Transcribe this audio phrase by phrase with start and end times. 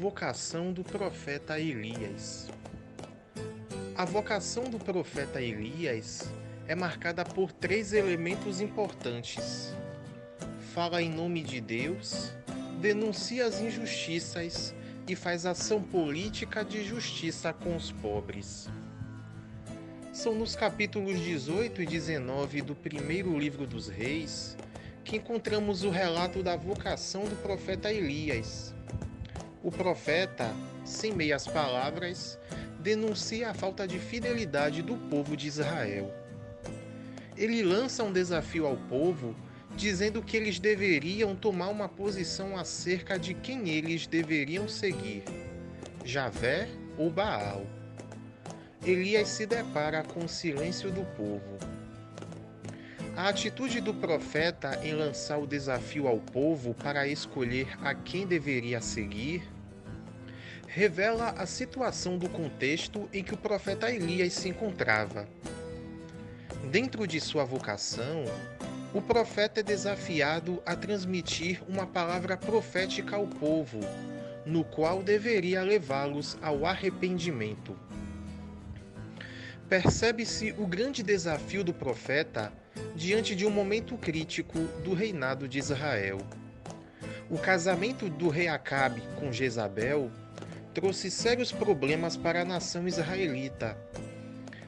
[0.00, 2.48] vocação do profeta Elias.
[3.94, 6.32] A vocação do profeta Elias
[6.66, 9.74] é marcada por três elementos importantes:
[10.72, 12.32] fala em nome de Deus,
[12.80, 14.74] denuncia as injustiças
[15.06, 18.70] e faz ação política de justiça com os pobres.
[20.14, 24.56] São nos capítulos 18 e 19 do primeiro livro dos Reis
[25.04, 28.74] que encontramos o relato da vocação do profeta Elias.
[29.62, 30.50] O profeta,
[30.84, 32.38] sem meias palavras,
[32.78, 36.12] denuncia a falta de fidelidade do povo de Israel.
[37.36, 39.36] Ele lança um desafio ao povo,
[39.76, 45.24] dizendo que eles deveriam tomar uma posição acerca de quem eles deveriam seguir:
[46.04, 47.66] Javé ou Baal.
[48.84, 51.69] Elias se depara com o silêncio do povo.
[53.20, 58.80] A atitude do profeta em lançar o desafio ao povo para escolher a quem deveria
[58.80, 59.46] seguir
[60.66, 65.28] revela a situação do contexto em que o profeta Elias se encontrava.
[66.70, 68.24] Dentro de sua vocação,
[68.94, 73.80] o profeta é desafiado a transmitir uma palavra profética ao povo,
[74.46, 77.76] no qual deveria levá-los ao arrependimento.
[79.70, 82.52] Percebe-se o grande desafio do profeta
[82.96, 86.18] diante de um momento crítico do reinado de Israel.
[87.30, 90.10] O casamento do rei Acabe com Jezabel
[90.74, 93.78] trouxe sérios problemas para a nação israelita.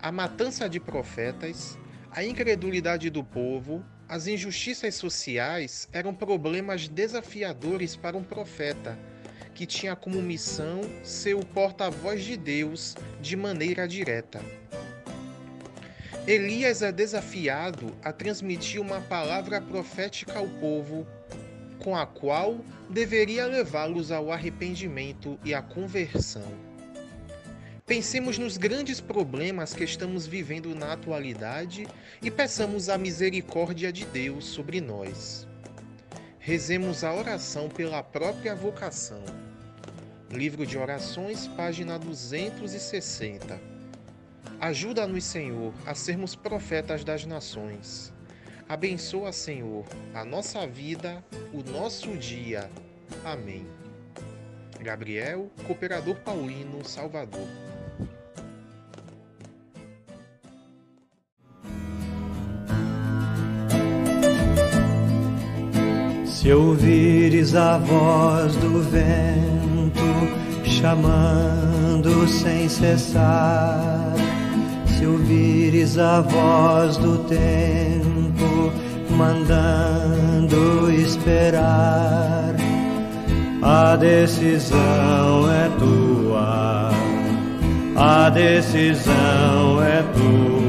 [0.00, 1.76] A matança de profetas,
[2.10, 8.98] a incredulidade do povo, as injustiças sociais eram problemas desafiadores para um profeta,
[9.54, 14.40] que tinha como missão ser o porta-voz de Deus de maneira direta.
[16.26, 21.06] Elias é desafiado a transmitir uma palavra profética ao povo,
[21.78, 22.58] com a qual
[22.90, 26.42] deveria levá-los ao arrependimento e à conversão.
[27.86, 31.86] Pensemos nos grandes problemas que estamos vivendo na atualidade
[32.20, 35.46] e peçamos a misericórdia de Deus sobre nós.
[36.40, 39.22] Rezemos a oração pela própria vocação.
[40.28, 43.75] Livro de Orações, página 260.
[44.60, 48.12] Ajuda-nos, Senhor, a sermos profetas das nações.
[48.68, 49.84] Abençoa, Senhor,
[50.14, 52.70] a nossa vida, o nosso dia.
[53.24, 53.66] Amém.
[54.80, 57.46] Gabriel, Cooperador Paulino, Salvador.
[66.24, 74.14] Se ouvires a voz do vento chamando sem cessar,
[74.96, 78.72] se ouvires a voz do tempo
[79.10, 82.54] mandando esperar,
[83.62, 86.90] a decisão é tua,
[87.96, 90.65] a decisão é tua.